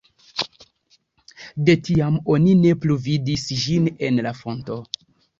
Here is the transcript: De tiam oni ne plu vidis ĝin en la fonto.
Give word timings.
De 1.67 1.75
tiam 1.87 2.17
oni 2.35 2.55
ne 2.61 2.71
plu 2.85 2.97
vidis 3.07 3.43
ĝin 3.65 3.91
en 4.07 4.17
la 4.29 4.33
fonto. 4.39 4.79